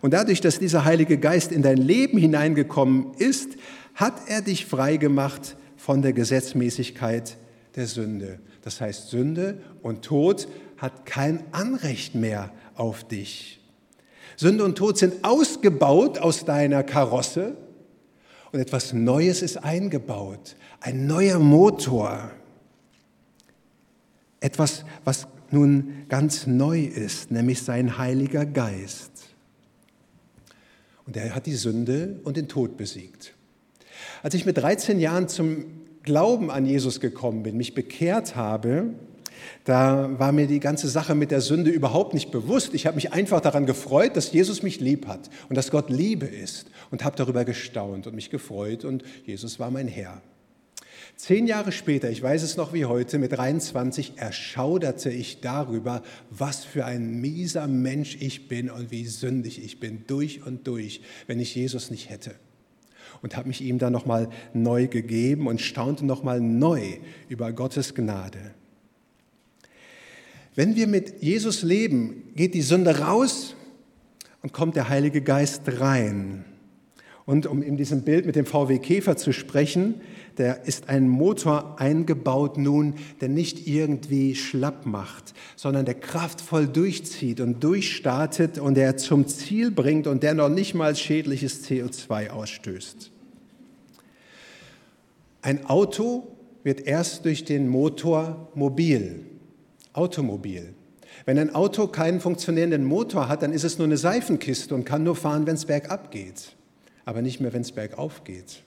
Und 0.00 0.14
dadurch, 0.14 0.40
dass 0.40 0.58
dieser 0.58 0.84
Heilige 0.84 1.18
Geist 1.18 1.52
in 1.52 1.62
dein 1.62 1.76
Leben 1.76 2.18
hineingekommen 2.18 3.12
ist, 3.18 3.50
hat 3.94 4.28
er 4.28 4.40
dich 4.40 4.66
frei 4.66 4.96
gemacht 4.96 5.56
von 5.76 6.02
der 6.02 6.12
Gesetzmäßigkeit 6.12 7.36
der 7.76 7.86
Sünde. 7.86 8.38
Das 8.62 8.80
heißt, 8.80 9.10
Sünde 9.10 9.60
und 9.82 10.02
Tod 10.02 10.48
hat 10.76 11.06
kein 11.06 11.42
Anrecht 11.52 12.14
mehr 12.14 12.50
auf 12.74 13.04
dich. 13.04 13.60
Sünde 14.36 14.64
und 14.64 14.76
Tod 14.76 14.96
sind 14.96 15.24
ausgebaut 15.24 16.18
aus 16.18 16.44
deiner 16.44 16.82
Karosse 16.82 17.56
und 18.52 18.60
etwas 18.60 18.92
Neues 18.92 19.42
ist 19.42 19.58
eingebaut. 19.58 20.56
Ein 20.80 21.06
neuer 21.06 21.38
Motor. 21.38 22.30
Etwas, 24.40 24.84
was 25.04 25.28
nun 25.50 26.04
ganz 26.08 26.46
neu 26.46 26.82
ist, 26.82 27.30
nämlich 27.30 27.62
sein 27.62 27.98
Heiliger 27.98 28.46
Geist. 28.46 29.10
Und 31.06 31.16
er 31.16 31.34
hat 31.34 31.46
die 31.46 31.54
Sünde 31.54 32.20
und 32.24 32.36
den 32.36 32.48
Tod 32.48 32.76
besiegt. 32.76 33.34
Als 34.22 34.34
ich 34.34 34.46
mit 34.46 34.56
13 34.58 35.00
Jahren 35.00 35.28
zum 35.28 35.64
Glauben 36.02 36.50
an 36.50 36.66
Jesus 36.66 37.00
gekommen 37.00 37.42
bin, 37.42 37.56
mich 37.56 37.74
bekehrt 37.74 38.36
habe, 38.36 38.94
da 39.64 40.18
war 40.18 40.32
mir 40.32 40.46
die 40.46 40.60
ganze 40.60 40.88
Sache 40.88 41.14
mit 41.14 41.30
der 41.30 41.40
Sünde 41.40 41.70
überhaupt 41.70 42.14
nicht 42.14 42.30
bewusst. 42.30 42.74
Ich 42.74 42.86
habe 42.86 42.96
mich 42.96 43.12
einfach 43.12 43.40
daran 43.40 43.66
gefreut, 43.66 44.16
dass 44.16 44.32
Jesus 44.32 44.62
mich 44.62 44.80
lieb 44.80 45.06
hat 45.06 45.30
und 45.48 45.56
dass 45.56 45.70
Gott 45.70 45.90
Liebe 45.90 46.26
ist 46.26 46.70
und 46.90 47.04
habe 47.04 47.16
darüber 47.16 47.44
gestaunt 47.44 48.06
und 48.06 48.14
mich 48.14 48.30
gefreut 48.30 48.84
und 48.84 49.02
Jesus 49.24 49.58
war 49.58 49.70
mein 49.70 49.88
Herr. 49.88 50.22
Zehn 51.16 51.46
Jahre 51.46 51.72
später, 51.72 52.10
ich 52.10 52.22
weiß 52.22 52.42
es 52.42 52.56
noch 52.56 52.72
wie 52.72 52.84
heute, 52.84 53.18
mit 53.18 53.32
23, 53.32 54.14
erschauderte 54.16 55.10
ich 55.10 55.40
darüber, 55.40 56.02
was 56.30 56.64
für 56.64 56.84
ein 56.84 57.20
mieser 57.20 57.66
Mensch 57.66 58.16
ich 58.20 58.48
bin 58.48 58.70
und 58.70 58.90
wie 58.90 59.06
sündig 59.06 59.62
ich 59.62 59.80
bin, 59.80 60.04
durch 60.06 60.46
und 60.46 60.66
durch, 60.66 61.02
wenn 61.26 61.40
ich 61.40 61.54
Jesus 61.54 61.90
nicht 61.90 62.10
hätte. 62.10 62.34
und 63.22 63.36
habe 63.36 63.48
mich 63.48 63.60
ihm 63.60 63.78
dann 63.78 63.92
nochmal 63.92 64.28
neu 64.54 64.86
gegeben 64.86 65.46
und 65.46 65.60
staunte 65.60 66.06
nochmal 66.06 66.40
neu 66.40 66.98
über 67.28 67.52
Gottes 67.52 67.94
Gnade. 67.94 68.54
Wenn 70.54 70.74
wir 70.74 70.86
mit 70.86 71.22
Jesus 71.22 71.62
leben, 71.62 72.32
geht 72.34 72.54
die 72.54 72.62
Sünde 72.62 72.98
raus 72.98 73.54
und 74.42 74.52
kommt 74.52 74.76
der 74.76 74.88
Heilige 74.88 75.22
Geist 75.22 75.62
rein. 75.66 76.44
Und 77.30 77.46
um 77.46 77.62
in 77.62 77.76
diesem 77.76 78.02
Bild 78.02 78.26
mit 78.26 78.34
dem 78.34 78.44
VW 78.44 78.80
Käfer 78.80 79.16
zu 79.16 79.32
sprechen, 79.32 80.00
der 80.36 80.64
ist 80.64 80.88
ein 80.88 81.08
Motor 81.08 81.76
eingebaut 81.78 82.58
nun, 82.58 82.94
der 83.20 83.28
nicht 83.28 83.68
irgendwie 83.68 84.34
schlapp 84.34 84.84
macht, 84.84 85.32
sondern 85.54 85.84
der 85.84 85.94
kraftvoll 85.94 86.66
durchzieht 86.66 87.38
und 87.38 87.62
durchstartet 87.62 88.58
und 88.58 88.74
der 88.74 88.96
zum 88.96 89.28
Ziel 89.28 89.70
bringt 89.70 90.08
und 90.08 90.24
der 90.24 90.34
noch 90.34 90.48
nicht 90.48 90.74
mal 90.74 90.96
schädliches 90.96 91.64
CO2 91.68 92.30
ausstößt. 92.30 93.12
Ein 95.42 95.66
Auto 95.66 96.36
wird 96.64 96.80
erst 96.80 97.26
durch 97.26 97.44
den 97.44 97.68
Motor 97.68 98.48
mobil, 98.56 99.24
automobil. 99.92 100.74
Wenn 101.26 101.38
ein 101.38 101.54
Auto 101.54 101.86
keinen 101.86 102.18
funktionierenden 102.18 102.82
Motor 102.82 103.28
hat, 103.28 103.44
dann 103.44 103.52
ist 103.52 103.62
es 103.62 103.78
nur 103.78 103.86
eine 103.86 103.98
Seifenkiste 103.98 104.74
und 104.74 104.84
kann 104.84 105.04
nur 105.04 105.14
fahren, 105.14 105.46
wenn 105.46 105.54
es 105.54 105.66
bergab 105.66 106.10
geht, 106.10 106.56
aber 107.10 107.22
nicht 107.22 107.40
mehr, 107.40 107.52
wenn 107.52 107.62
es 107.62 107.72
bergauf 107.72 108.22
geht. 108.22 108.62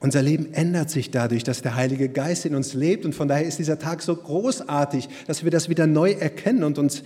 Unser 0.00 0.22
Leben 0.22 0.54
ändert 0.54 0.88
sich 0.88 1.10
dadurch, 1.10 1.44
dass 1.44 1.60
der 1.60 1.76
Heilige 1.76 2.08
Geist 2.08 2.46
in 2.46 2.54
uns 2.54 2.72
lebt 2.72 3.04
und 3.04 3.14
von 3.14 3.28
daher 3.28 3.44
ist 3.44 3.58
dieser 3.58 3.78
Tag 3.78 4.00
so 4.00 4.16
großartig, 4.16 5.10
dass 5.26 5.44
wir 5.44 5.50
das 5.50 5.68
wieder 5.68 5.86
neu 5.86 6.12
erkennen 6.12 6.64
und 6.64 6.78
uns 6.78 7.02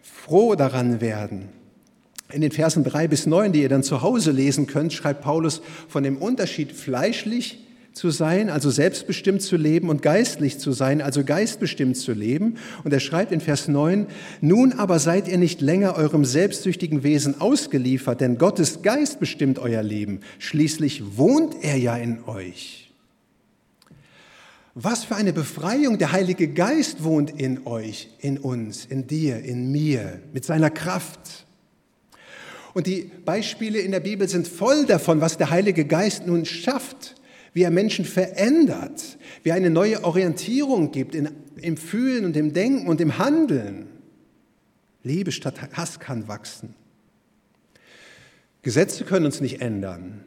froh 0.00 0.54
daran 0.54 1.00
werden. 1.00 1.48
In 2.32 2.40
den 2.40 2.52
Versen 2.52 2.84
drei 2.84 3.08
bis 3.08 3.26
neun, 3.26 3.50
die 3.50 3.62
ihr 3.62 3.68
dann 3.68 3.82
zu 3.82 4.02
Hause 4.02 4.30
lesen 4.30 4.68
könnt, 4.68 4.92
schreibt 4.92 5.22
Paulus 5.22 5.62
von 5.88 6.04
dem 6.04 6.16
Unterschied 6.16 6.70
fleischlich 6.70 7.66
zu 7.92 8.10
sein, 8.10 8.48
also 8.48 8.70
selbstbestimmt 8.70 9.42
zu 9.42 9.56
leben 9.56 9.88
und 9.88 10.02
geistlich 10.02 10.58
zu 10.58 10.72
sein, 10.72 11.02
also 11.02 11.24
geistbestimmt 11.24 11.96
zu 11.96 12.12
leben. 12.12 12.56
Und 12.84 12.92
er 12.92 13.00
schreibt 13.00 13.32
in 13.32 13.40
Vers 13.40 13.68
9, 13.68 14.06
nun 14.40 14.72
aber 14.72 14.98
seid 14.98 15.28
ihr 15.28 15.38
nicht 15.38 15.60
länger 15.60 15.96
eurem 15.96 16.24
selbstsüchtigen 16.24 17.02
Wesen 17.02 17.40
ausgeliefert, 17.40 18.20
denn 18.20 18.38
Gottes 18.38 18.82
Geist 18.82 19.20
bestimmt 19.20 19.58
euer 19.58 19.82
Leben. 19.82 20.20
Schließlich 20.38 21.16
wohnt 21.16 21.56
er 21.62 21.76
ja 21.76 21.96
in 21.96 22.24
euch. 22.24 22.92
Was 24.80 25.02
für 25.04 25.16
eine 25.16 25.32
Befreiung. 25.32 25.98
Der 25.98 26.12
Heilige 26.12 26.46
Geist 26.46 27.02
wohnt 27.02 27.40
in 27.40 27.66
euch, 27.66 28.10
in 28.20 28.38
uns, 28.38 28.84
in 28.84 29.08
dir, 29.08 29.40
in 29.40 29.72
mir, 29.72 30.20
mit 30.32 30.44
seiner 30.44 30.70
Kraft. 30.70 31.46
Und 32.74 32.86
die 32.86 33.10
Beispiele 33.24 33.80
in 33.80 33.90
der 33.90 33.98
Bibel 33.98 34.28
sind 34.28 34.46
voll 34.46 34.86
davon, 34.86 35.20
was 35.20 35.36
der 35.36 35.50
Heilige 35.50 35.84
Geist 35.84 36.28
nun 36.28 36.44
schafft 36.44 37.16
wie 37.52 37.62
er 37.62 37.70
Menschen 37.70 38.04
verändert, 38.04 39.18
wie 39.42 39.50
er 39.50 39.56
eine 39.56 39.70
neue 39.70 40.04
Orientierung 40.04 40.90
gibt 40.90 41.14
in, 41.14 41.28
im 41.56 41.76
Fühlen 41.76 42.24
und 42.24 42.36
im 42.36 42.52
Denken 42.52 42.88
und 42.88 43.00
im 43.00 43.18
Handeln. 43.18 43.86
Liebe 45.02 45.32
statt 45.32 45.60
Hass 45.72 46.00
kann 46.00 46.28
wachsen. 46.28 46.74
Gesetze 48.62 49.04
können 49.04 49.26
uns 49.26 49.40
nicht 49.40 49.60
ändern, 49.60 50.24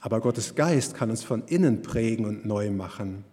aber 0.00 0.20
Gottes 0.20 0.54
Geist 0.54 0.94
kann 0.94 1.10
uns 1.10 1.24
von 1.24 1.44
innen 1.46 1.82
prägen 1.82 2.26
und 2.26 2.44
neu 2.46 2.70
machen. 2.70 3.24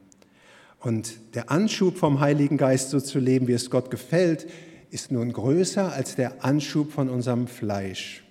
Und 0.80 1.36
der 1.36 1.52
Anschub 1.52 1.98
vom 1.98 2.22
Heiligen 2.22 2.58
Geist 2.58 2.90
so 2.90 3.00
zu 3.00 3.20
leben, 3.20 3.48
wie 3.48 3.54
es 3.54 3.70
Gott 3.70 3.92
gefällt, 3.92 4.48
ist 4.92 5.12
nun 5.12 5.34
größer 5.34 5.92
als 5.92 6.16
der 6.16 6.44
Anschub 6.44 6.92
von 6.92 7.10
unserem 7.10 7.48
Fleisch. 7.48 8.24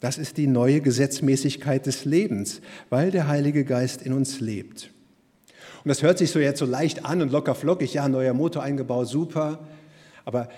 Das 0.00 0.16
ist 0.18 0.36
die 0.36 0.46
neue 0.46 0.80
Gesetzmäßigkeit 0.80 1.86
des 1.86 2.04
Lebens, 2.04 2.60
weil 2.88 3.10
der 3.10 3.26
Heilige 3.26 3.64
Geist 3.64 4.02
in 4.02 4.12
uns 4.12 4.40
lebt. 4.40 4.90
Und 5.84 5.88
das 5.88 6.02
hört 6.02 6.18
sich 6.18 6.30
so 6.30 6.38
jetzt 6.38 6.58
so 6.58 6.66
leicht 6.66 7.04
an 7.04 7.22
und 7.22 7.32
locker 7.32 7.54
flockig, 7.54 7.94
ja, 7.94 8.08
neuer 8.08 8.34
Motor 8.34 8.62
eingebaut, 8.62 9.08
super. 9.08 9.66
Aber 10.24 10.48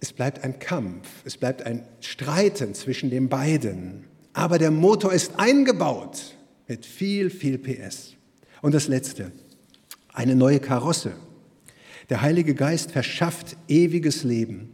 es 0.00 0.12
bleibt 0.12 0.42
ein 0.42 0.58
Kampf, 0.58 1.08
es 1.24 1.36
bleibt 1.36 1.62
ein 1.62 1.86
Streiten 2.00 2.74
zwischen 2.74 3.10
den 3.10 3.28
beiden. 3.28 4.04
Aber 4.32 4.58
der 4.58 4.70
Motor 4.70 5.12
ist 5.12 5.38
eingebaut 5.38 6.34
mit 6.66 6.84
viel, 6.84 7.30
viel 7.30 7.58
PS. 7.58 8.14
Und 8.60 8.74
das 8.74 8.88
Letzte, 8.88 9.30
eine 10.12 10.34
neue 10.34 10.58
Karosse. 10.58 11.12
Der 12.10 12.22
Heilige 12.22 12.54
Geist 12.54 12.90
verschafft 12.90 13.56
ewiges 13.68 14.24
Leben. 14.24 14.70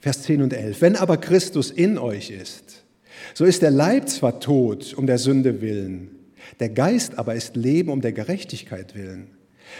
Vers 0.00 0.22
10 0.22 0.42
und 0.42 0.52
11. 0.52 0.80
Wenn 0.80 0.96
aber 0.96 1.16
Christus 1.16 1.70
in 1.70 1.96
euch 1.98 2.30
ist, 2.30 2.81
so 3.34 3.44
ist 3.44 3.62
der 3.62 3.70
Leib 3.70 4.08
zwar 4.08 4.40
tot 4.40 4.94
um 4.94 5.06
der 5.06 5.18
Sünde 5.18 5.60
willen, 5.60 6.10
der 6.60 6.68
Geist 6.68 7.18
aber 7.18 7.34
ist 7.34 7.56
Leben 7.56 7.90
um 7.90 8.00
der 8.00 8.12
Gerechtigkeit 8.12 8.94
willen. 8.94 9.28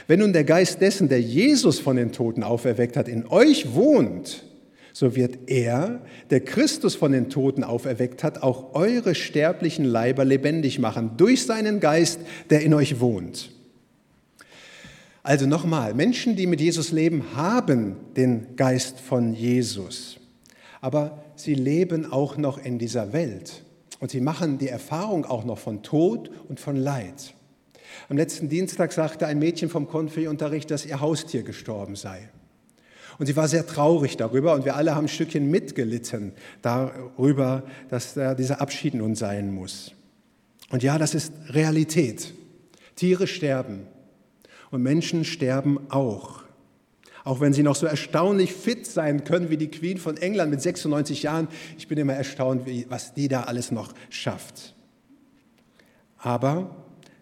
Wenn 0.06 0.20
nun 0.20 0.32
der 0.32 0.44
Geist 0.44 0.80
dessen, 0.80 1.08
der 1.08 1.20
Jesus 1.20 1.78
von 1.78 1.96
den 1.96 2.12
Toten 2.12 2.42
auferweckt 2.42 2.96
hat, 2.96 3.08
in 3.08 3.26
euch 3.26 3.74
wohnt, 3.74 4.44
so 4.92 5.16
wird 5.16 5.50
er, 5.50 6.02
der 6.30 6.40
Christus 6.40 6.94
von 6.94 7.12
den 7.12 7.30
Toten 7.30 7.64
auferweckt 7.64 8.22
hat, 8.22 8.42
auch 8.42 8.74
eure 8.74 9.14
sterblichen 9.14 9.84
Leiber 9.84 10.24
lebendig 10.24 10.78
machen, 10.78 11.12
durch 11.16 11.44
seinen 11.46 11.80
Geist, 11.80 12.20
der 12.50 12.62
in 12.62 12.74
euch 12.74 13.00
wohnt. 13.00 13.50
Also 15.22 15.46
nochmal, 15.46 15.94
Menschen, 15.94 16.36
die 16.36 16.46
mit 16.46 16.60
Jesus 16.60 16.90
leben, 16.90 17.36
haben 17.36 17.96
den 18.16 18.56
Geist 18.56 19.00
von 19.00 19.34
Jesus. 19.34 20.18
Aber 20.80 21.22
sie 21.42 21.54
leben 21.54 22.10
auch 22.10 22.36
noch 22.36 22.58
in 22.58 22.78
dieser 22.78 23.12
Welt. 23.12 23.64
Und 24.00 24.10
sie 24.10 24.20
machen 24.20 24.58
die 24.58 24.68
Erfahrung 24.68 25.24
auch 25.24 25.44
noch 25.44 25.58
von 25.58 25.82
Tod 25.82 26.30
und 26.48 26.58
von 26.58 26.76
Leid. 26.76 27.34
Am 28.08 28.16
letzten 28.16 28.48
Dienstag 28.48 28.92
sagte 28.92 29.26
ein 29.26 29.38
Mädchen 29.38 29.68
vom 29.68 29.86
Konfi-Unterricht, 29.86 30.70
dass 30.70 30.86
ihr 30.86 31.00
Haustier 31.00 31.42
gestorben 31.42 31.94
sei. 31.94 32.28
Und 33.18 33.26
sie 33.26 33.36
war 33.36 33.46
sehr 33.46 33.66
traurig 33.66 34.16
darüber 34.16 34.54
und 34.54 34.64
wir 34.64 34.74
alle 34.74 34.94
haben 34.94 35.04
ein 35.04 35.08
Stückchen 35.08 35.50
mitgelitten 35.50 36.32
darüber, 36.62 37.62
dass 37.90 38.14
dieser 38.14 38.60
Abschied 38.60 38.94
nun 38.94 39.14
sein 39.14 39.52
muss. 39.52 39.92
Und 40.70 40.82
ja, 40.82 40.98
das 40.98 41.14
ist 41.14 41.32
Realität. 41.50 42.32
Tiere 42.96 43.26
sterben 43.26 43.86
und 44.70 44.82
Menschen 44.82 45.24
sterben 45.24 45.78
auch. 45.90 46.41
Auch 47.24 47.40
wenn 47.40 47.52
sie 47.52 47.62
noch 47.62 47.76
so 47.76 47.86
erstaunlich 47.86 48.52
fit 48.52 48.86
sein 48.86 49.24
können 49.24 49.48
wie 49.48 49.56
die 49.56 49.70
Queen 49.70 49.98
von 49.98 50.16
England 50.16 50.50
mit 50.50 50.60
96 50.60 51.22
Jahren. 51.22 51.48
Ich 51.78 51.86
bin 51.88 51.98
immer 51.98 52.14
erstaunt, 52.14 52.66
was 52.88 53.14
die 53.14 53.28
da 53.28 53.44
alles 53.44 53.70
noch 53.70 53.92
schafft. 54.10 54.74
Aber 56.18 56.74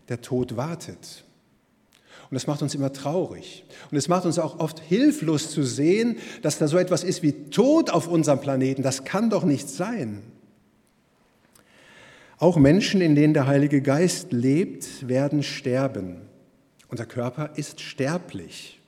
der 0.09 0.21
Tod 0.23 0.57
wartet. 0.57 1.25
Und 2.31 2.35
das 2.35 2.47
macht 2.47 2.63
uns 2.63 2.75
immer 2.75 2.93
traurig. 2.93 3.65
Und 3.91 3.97
es 3.97 4.09
macht 4.09 4.25
uns 4.25 4.39
auch 4.39 4.61
oft 4.61 4.79
hilflos 4.79 5.51
zu 5.51 5.65
sehen, 5.65 6.17
dass 6.43 6.59
da 6.59 6.69
so 6.69 6.79
etwas 6.79 7.03
ist 7.03 7.23
wie 7.23 7.33
Tod 7.51 7.91
auf 7.91 8.07
unserem 8.07 8.41
Planeten. 8.41 8.83
Das 8.83 9.05
kann 9.05 9.31
doch 9.31 9.45
nicht 9.45 9.69
sein. 9.69 10.23
Auch 12.39 12.57
Menschen, 12.57 13.01
in 13.01 13.17
denen 13.17 13.35
der 13.35 13.47
Heilige 13.47 13.83
Geist 13.83 14.33
lebt, 14.33 15.09
werden 15.09 15.43
sterben. 15.43 16.23
Unser 16.89 17.05
Körper 17.05 17.51
ist 17.57 17.81
sterblich. 17.81 18.80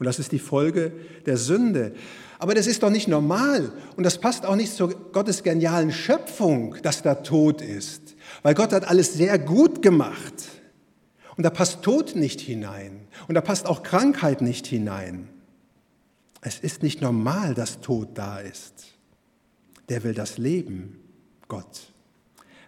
Und 0.00 0.06
das 0.06 0.18
ist 0.18 0.32
die 0.32 0.38
Folge 0.38 0.92
der 1.26 1.36
Sünde. 1.36 1.92
Aber 2.38 2.54
das 2.54 2.66
ist 2.66 2.82
doch 2.82 2.88
nicht 2.88 3.06
normal 3.06 3.70
und 3.96 4.02
das 4.02 4.18
passt 4.18 4.46
auch 4.46 4.56
nicht 4.56 4.74
zur 4.74 4.88
Gottes 5.12 5.42
genialen 5.42 5.92
Schöpfung, 5.92 6.74
dass 6.82 7.02
da 7.02 7.16
Tod 7.16 7.60
ist. 7.60 8.16
Weil 8.42 8.54
Gott 8.54 8.72
hat 8.72 8.88
alles 8.88 9.12
sehr 9.12 9.38
gut 9.38 9.82
gemacht. 9.82 10.34
Und 11.36 11.44
da 11.44 11.50
passt 11.50 11.82
Tod 11.82 12.16
nicht 12.16 12.40
hinein. 12.40 13.08
Und 13.28 13.34
da 13.34 13.42
passt 13.42 13.66
auch 13.66 13.82
Krankheit 13.82 14.40
nicht 14.40 14.66
hinein. 14.66 15.28
Es 16.40 16.58
ist 16.58 16.82
nicht 16.82 17.02
normal, 17.02 17.52
dass 17.52 17.82
Tod 17.82 18.08
da 18.14 18.38
ist. 18.38 18.94
Der 19.90 20.02
will 20.02 20.14
das 20.14 20.38
Leben, 20.38 20.98
Gott. 21.46 21.92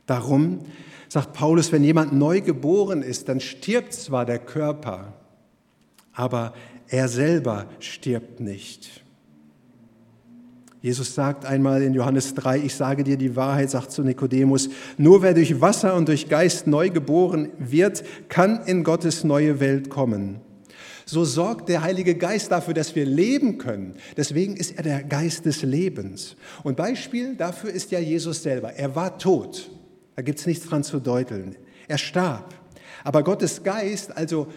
Darum 0.05 0.67
sagt 1.09 1.33
Paulus, 1.33 1.73
wenn 1.73 1.83
jemand 1.83 2.13
neu 2.13 2.43
geboren 2.43 3.01
ist, 3.01 3.31
dann 3.31 3.41
stirbt 3.41 3.95
zwar 3.95 4.27
der 4.27 4.39
Körper, 4.39 5.15
aber 6.13 6.55
er 6.89 7.09
selber 7.09 7.67
stirbt 7.79 8.41
nicht. 8.41 9.03
Jesus 10.83 11.15
sagt 11.15 11.45
einmal 11.45 11.81
in 11.83 11.95
Johannes 11.95 12.35
3, 12.35 12.59
ich 12.59 12.75
sage 12.75 13.05
dir 13.05 13.17
die 13.17 13.37
Wahrheit, 13.37 13.71
sagt 13.71 13.93
zu 13.93 14.03
Nikodemus, 14.03 14.69
nur 14.99 15.23
wer 15.23 15.33
durch 15.33 15.61
Wasser 15.61 15.95
und 15.95 16.09
durch 16.09 16.29
Geist 16.29 16.67
neu 16.67 16.91
geboren 16.91 17.51
wird, 17.59 18.03
kann 18.29 18.65
in 18.67 18.83
Gottes 18.83 19.23
neue 19.23 19.61
Welt 19.61 19.91
kommen. 19.91 20.41
So 21.07 21.25
sorgt 21.25 21.69
der 21.69 21.83
Heilige 21.83 22.17
Geist 22.17 22.51
dafür, 22.51 22.75
dass 22.75 22.97
wir 22.97 23.05
leben 23.05 23.59
können. 23.59 23.95
Deswegen 24.17 24.57
ist 24.57 24.77
er 24.77 24.83
der 24.83 25.03
Geist 25.05 25.47
des 25.47 25.63
Lebens. 25.63 26.37
Und 26.65 26.77
Beispiel 26.77 27.37
dafür 27.37 27.71
ist 27.71 27.91
ja 27.93 28.01
Jesus 28.01 28.43
selber. 28.43 28.73
Er 28.73 28.97
war 28.97 29.19
tot. 29.19 29.71
Da 30.17 30.23
gibt 30.23 30.41
es 30.41 30.47
nichts 30.47 30.67
dran 30.67 30.83
zu 30.83 31.01
deuteln. 31.01 31.57
Er 31.87 31.99
starb. 31.99 32.55
Aber 33.05 33.23
Gottes 33.23 33.63
Geist, 33.63 34.17
also 34.17 34.49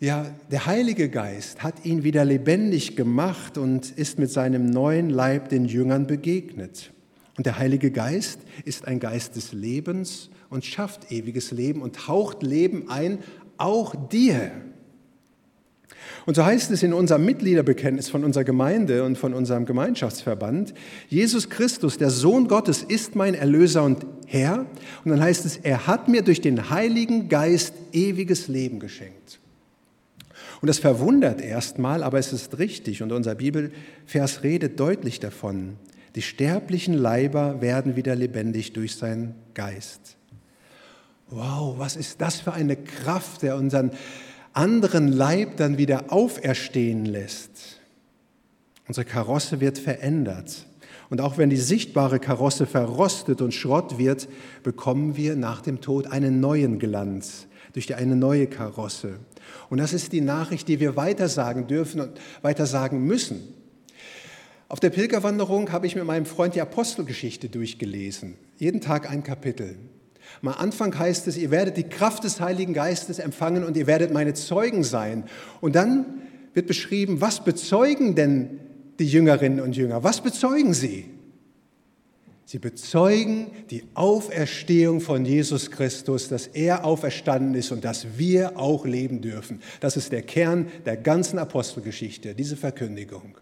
ja, 0.00 0.26
der 0.50 0.66
Heilige 0.66 1.08
Geist 1.08 1.62
hat 1.62 1.84
ihn 1.84 2.04
wieder 2.04 2.24
lebendig 2.24 2.96
gemacht 2.96 3.56
und 3.56 3.90
ist 3.92 4.18
mit 4.18 4.30
seinem 4.30 4.66
neuen 4.66 5.08
Leib 5.08 5.48
den 5.48 5.64
Jüngern 5.64 6.06
begegnet. 6.06 6.92
Und 7.36 7.46
der 7.46 7.58
Heilige 7.58 7.90
Geist 7.90 8.40
ist 8.64 8.86
ein 8.86 9.00
Geist 9.00 9.36
des 9.36 9.52
Lebens 9.52 10.30
und 10.50 10.64
schafft 10.64 11.10
ewiges 11.10 11.50
Leben 11.50 11.82
und 11.82 12.06
haucht 12.06 12.42
Leben 12.42 12.88
ein, 12.88 13.18
auch 13.56 13.94
dir. 14.08 14.50
Und 16.26 16.36
so 16.36 16.44
heißt 16.44 16.70
es 16.70 16.82
in 16.82 16.92
unserem 16.92 17.24
Mitgliederbekenntnis 17.24 18.08
von 18.08 18.24
unserer 18.24 18.44
Gemeinde 18.44 19.04
und 19.04 19.18
von 19.18 19.34
unserem 19.34 19.66
Gemeinschaftsverband, 19.66 20.74
Jesus 21.08 21.50
Christus, 21.50 21.98
der 21.98 22.10
Sohn 22.10 22.48
Gottes, 22.48 22.82
ist 22.82 23.14
mein 23.14 23.34
Erlöser 23.34 23.82
und 23.82 24.06
Herr. 24.26 24.66
Und 25.04 25.10
dann 25.10 25.20
heißt 25.20 25.44
es, 25.44 25.56
er 25.56 25.86
hat 25.86 26.08
mir 26.08 26.22
durch 26.22 26.40
den 26.40 26.70
Heiligen 26.70 27.28
Geist 27.28 27.74
ewiges 27.92 28.48
Leben 28.48 28.80
geschenkt. 28.80 29.40
Und 30.64 30.68
das 30.68 30.78
verwundert 30.78 31.42
erstmal, 31.42 32.02
aber 32.02 32.18
es 32.18 32.32
ist 32.32 32.58
richtig 32.58 33.02
und 33.02 33.12
unser 33.12 33.34
Bibelvers 33.34 34.42
redet 34.42 34.80
deutlich 34.80 35.20
davon. 35.20 35.76
Die 36.14 36.22
sterblichen 36.22 36.94
Leiber 36.94 37.60
werden 37.60 37.96
wieder 37.96 38.16
lebendig 38.16 38.72
durch 38.72 38.96
seinen 38.96 39.34
Geist. 39.52 40.16
Wow, 41.28 41.78
was 41.78 41.96
ist 41.96 42.22
das 42.22 42.40
für 42.40 42.54
eine 42.54 42.76
Kraft, 42.76 43.42
der 43.42 43.56
unseren 43.56 43.90
anderen 44.54 45.08
Leib 45.08 45.58
dann 45.58 45.76
wieder 45.76 46.10
auferstehen 46.10 47.04
lässt. 47.04 47.82
Unsere 48.88 49.04
Karosse 49.04 49.60
wird 49.60 49.76
verändert. 49.78 50.64
Und 51.10 51.20
auch 51.20 51.36
wenn 51.36 51.50
die 51.50 51.58
sichtbare 51.58 52.20
Karosse 52.20 52.64
verrostet 52.64 53.42
und 53.42 53.52
Schrott 53.52 53.98
wird, 53.98 54.28
bekommen 54.62 55.14
wir 55.14 55.36
nach 55.36 55.60
dem 55.60 55.82
Tod 55.82 56.06
einen 56.06 56.40
neuen 56.40 56.78
Glanz 56.78 57.48
durch 57.74 57.94
eine 57.94 58.16
neue 58.16 58.46
Karosse. 58.46 59.18
Und 59.68 59.78
das 59.78 59.92
ist 59.92 60.12
die 60.12 60.20
Nachricht, 60.20 60.68
die 60.68 60.80
wir 60.80 60.96
weitersagen 60.96 61.66
dürfen 61.66 62.00
und 62.00 62.12
weitersagen 62.40 63.04
müssen. 63.04 63.42
Auf 64.68 64.80
der 64.80 64.90
Pilgerwanderung 64.90 65.70
habe 65.72 65.86
ich 65.86 65.94
mit 65.94 66.04
meinem 66.04 66.24
Freund 66.24 66.54
die 66.54 66.60
Apostelgeschichte 66.60 67.48
durchgelesen. 67.48 68.36
Jeden 68.56 68.80
Tag 68.80 69.10
ein 69.10 69.22
Kapitel. 69.22 69.76
Am 70.40 70.48
Anfang 70.48 70.98
heißt 70.98 71.26
es, 71.28 71.36
ihr 71.36 71.50
werdet 71.50 71.76
die 71.76 71.84
Kraft 71.84 72.24
des 72.24 72.40
Heiligen 72.40 72.74
Geistes 72.74 73.18
empfangen 73.18 73.64
und 73.64 73.76
ihr 73.76 73.86
werdet 73.86 74.12
meine 74.12 74.34
Zeugen 74.34 74.82
sein. 74.82 75.24
Und 75.60 75.74
dann 75.74 76.22
wird 76.54 76.66
beschrieben, 76.66 77.20
was 77.20 77.44
bezeugen 77.44 78.14
denn 78.14 78.60
die 78.98 79.06
Jüngerinnen 79.06 79.60
und 79.60 79.76
Jünger? 79.76 80.04
Was 80.04 80.20
bezeugen 80.20 80.74
sie? 80.74 81.10
Sie 82.46 82.58
bezeugen 82.58 83.50
die 83.70 83.84
Auferstehung 83.94 85.00
von 85.00 85.24
Jesus 85.24 85.70
Christus, 85.70 86.28
dass 86.28 86.46
er 86.46 86.84
auferstanden 86.84 87.54
ist 87.54 87.72
und 87.72 87.84
dass 87.84 88.18
wir 88.18 88.58
auch 88.58 88.84
leben 88.84 89.22
dürfen. 89.22 89.62
Das 89.80 89.96
ist 89.96 90.12
der 90.12 90.22
Kern 90.22 90.68
der 90.84 90.98
ganzen 90.98 91.38
Apostelgeschichte, 91.38 92.34
diese 92.34 92.56
Verkündigung. 92.56 93.38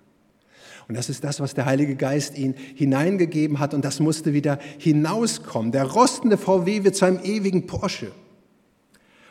Und 0.86 0.96
das 0.96 1.08
ist 1.08 1.24
das, 1.24 1.40
was 1.40 1.54
der 1.54 1.66
Heilige 1.66 1.96
Geist 1.96 2.38
ihn 2.38 2.54
hineingegeben 2.74 3.58
hat 3.58 3.74
und 3.74 3.84
das 3.84 3.98
musste 3.98 4.32
wieder 4.32 4.58
hinauskommen. 4.78 5.72
Der 5.72 5.84
rostende 5.84 6.38
VW 6.38 6.84
wird 6.84 6.94
zu 6.94 7.04
einem 7.04 7.20
ewigen 7.24 7.66
Porsche. 7.66 8.12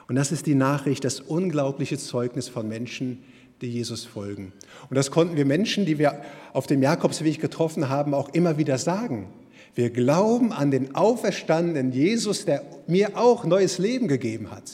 Und 0.08 0.16
das 0.16 0.34
ist 0.34 0.48
die 0.48 0.56
Nachricht, 0.56 1.06
das 1.06 1.22
unglaubliche 1.22 1.98
Zeugnis 1.98 2.50
von 2.50 2.68
Menschen, 2.68 3.24
die 3.62 3.68
Jesus 3.68 4.04
folgen. 4.04 4.52
Und 4.90 4.98
das 4.98 5.12
konnten 5.12 5.38
wir 5.38 5.46
Menschen, 5.46 5.86
die 5.86 5.98
wir 5.98 6.22
auf 6.52 6.68
dem 6.68 6.82
Jakobsweg 6.82 7.40
getroffen 7.40 7.88
haben, 7.88 8.14
auch 8.14 8.30
immer 8.30 8.58
wieder 8.58 8.78
sagen. 8.78 9.28
Wir 9.76 9.90
glauben 9.90 10.52
an 10.52 10.72
den 10.72 10.96
auferstandenen 10.96 11.92
Jesus, 11.92 12.46
der 12.46 12.64
mir 12.88 13.18
auch 13.18 13.46
neues 13.46 13.78
Leben 13.78 14.08
gegeben 14.08 14.52
hat. 14.52 14.70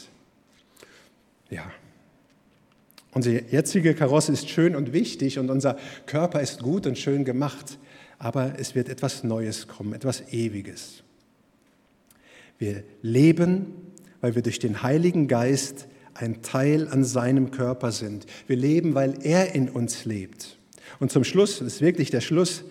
Ja, 1.50 1.72
Unsere 3.18 3.42
jetzige 3.50 3.96
Karosse 3.96 4.32
ist 4.32 4.48
schön 4.48 4.76
und 4.76 4.94
wichtig 4.94 5.40
und 5.40 5.50
unser 5.50 5.76
Körper 6.06 6.40
ist 6.40 6.62
gut 6.62 6.86
und 6.86 7.00
schön 7.00 7.26
gemacht, 7.26 7.80
aber 8.20 8.54
es 8.60 8.76
wird 8.76 8.90
etwas 8.90 9.24
Neues 9.24 9.68
kommen, 9.68 9.94
etwas 9.94 10.32
Ewiges. 10.32 11.02
Wir 12.60 12.84
leben, 13.02 13.74
weil 14.22 14.36
wir 14.36 14.44
durch 14.44 14.60
den 14.60 14.84
Heiligen 14.84 15.28
Geist 15.28 15.88
ein 16.14 16.44
Teil 16.44 16.88
an 16.90 17.04
seinem 17.04 17.50
Körper 17.50 17.92
sind. 17.92 18.28
Wir 18.46 18.56
leben, 18.56 18.94
weil 18.94 19.16
er 19.24 19.56
in 19.56 19.70
uns 19.70 20.06
lebt. 20.06 20.60
Und 21.00 21.12
zum 21.12 21.24
Schluss, 21.24 21.58
das 21.58 21.68
ist 21.74 21.82
wirklich 21.82 22.12
der 22.12 22.22
Schluss, 22.22 22.66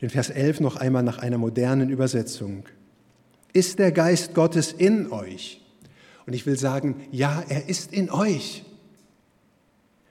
den 0.00 0.10
Vers 0.10 0.30
11 0.30 0.60
noch 0.60 0.76
einmal 0.76 1.02
nach 1.02 1.18
einer 1.18 1.38
modernen 1.38 1.90
Übersetzung. 1.90 2.64
Ist 3.52 3.78
der 3.78 3.92
Geist 3.92 4.34
Gottes 4.34 4.72
in 4.72 5.10
euch? 5.10 5.62
Und 6.26 6.32
ich 6.34 6.46
will 6.46 6.58
sagen, 6.58 6.96
ja, 7.12 7.42
er 7.48 7.68
ist 7.68 7.92
in 7.92 8.10
euch 8.10 8.66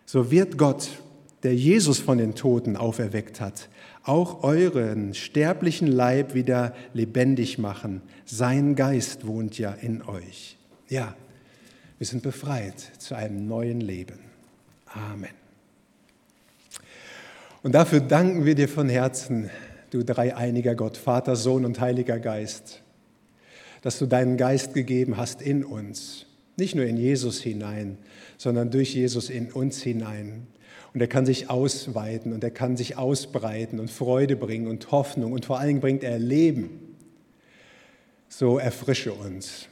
so 0.06 0.32
wird 0.32 0.58
Gott, 0.58 0.90
der 1.44 1.56
Jesus 1.56 2.00
von 2.00 2.18
den 2.18 2.36
Toten 2.36 2.78
auferweckt 2.78 3.42
hat, 3.42 3.70
auch 4.04 4.44
euren 4.44 5.14
sterblichen 5.14 5.88
Leib 5.88 6.36
wieder 6.36 6.76
lebendig 6.94 7.58
machen. 7.58 8.02
Sein 8.24 8.76
Geist 8.76 9.26
wohnt 9.26 9.58
ja 9.58 9.72
in 9.72 10.04
euch. 10.04 10.58
Ja, 10.88 11.16
wir 11.98 12.06
sind 12.06 12.22
befreit 12.22 12.80
zu 13.00 13.16
einem 13.16 13.48
neuen 13.48 13.82
Leben. 13.82 14.20
Amen. 14.86 15.32
Und 17.64 17.74
dafür 17.74 18.00
danken 18.00 18.46
wir 18.46 18.54
dir 18.54 18.70
von 18.70 18.90
Herzen, 18.90 19.50
du 19.96 20.04
dreieiniger 20.04 20.76
Gott, 20.76 20.98
Vater, 20.98 21.36
Sohn 21.36 21.66
und 21.66 21.80
Heiliger 21.80 22.20
Geist, 22.20 22.84
dass 23.82 23.98
du 23.98 24.06
deinen 24.06 24.38
Geist 24.38 24.74
gegeben 24.74 25.18
hast 25.18 25.42
in 25.42 25.64
uns, 25.64 26.26
nicht 26.58 26.76
nur 26.76 26.86
in 26.86 26.98
Jesus 26.98 27.42
hinein, 27.42 27.98
sondern 28.38 28.72
durch 28.72 28.94
Jesus 28.94 29.30
in 29.30 29.52
uns 29.52 29.82
hinein. 29.82 30.48
Und 30.94 31.02
er 31.02 31.08
kann 31.08 31.26
sich 31.26 31.50
ausweiten 31.50 32.32
und 32.34 32.44
er 32.44 32.52
kann 32.52 32.78
sich 32.78 32.98
ausbreiten 32.98 33.80
und 33.80 33.92
Freude 33.92 34.36
bringen 34.36 34.68
und 34.68 34.92
Hoffnung 34.92 35.34
und 35.34 35.46
vor 35.46 35.60
allem 35.60 35.80
bringt 35.80 36.04
er 36.04 36.20
Leben. 36.20 36.96
So 38.30 38.58
erfrische 38.58 39.14
uns 39.14 39.68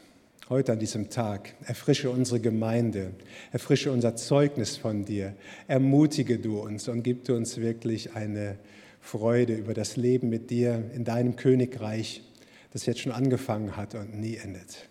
heute 0.49 0.73
an 0.73 0.79
diesem 0.79 1.09
Tag. 1.09 1.53
Erfrische 1.65 2.09
unsere 2.09 2.39
Gemeinde, 2.39 3.11
erfrische 3.51 3.91
unser 3.91 4.15
Zeugnis 4.15 4.77
von 4.77 5.05
dir. 5.05 5.33
Ermutige 5.67 6.39
du 6.39 6.59
uns 6.59 6.87
und 6.87 7.03
gib 7.03 7.25
du 7.25 7.35
uns 7.35 7.57
wirklich 7.57 8.15
eine 8.15 8.57
Freude 9.03 9.53
über 9.53 9.73
das 9.73 9.97
Leben 9.97 10.29
mit 10.29 10.49
dir 10.49 10.89
in 10.95 11.03
deinem 11.03 11.35
Königreich, 11.35 12.23
das 12.71 12.85
jetzt 12.85 13.01
schon 13.01 13.11
angefangen 13.11 13.75
hat 13.75 13.95
und 13.95 14.15
nie 14.15 14.37
endet. 14.37 14.89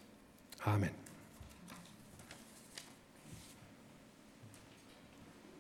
Amen. 0.61 1.02